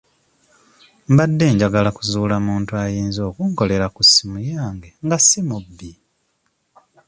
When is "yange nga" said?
4.51-5.17